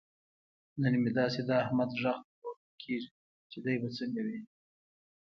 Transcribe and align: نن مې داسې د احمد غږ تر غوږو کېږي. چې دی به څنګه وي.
نن 0.81 0.93
مې 1.01 1.11
داسې 1.19 1.39
د 1.47 1.49
احمد 1.63 1.89
غږ 2.01 2.17
تر 2.27 2.35
غوږو 2.41 2.71
کېږي. 2.81 3.09
چې 3.51 3.57
دی 3.65 3.75
به 3.81 3.87
څنګه 3.97 4.19
وي. 4.25 4.39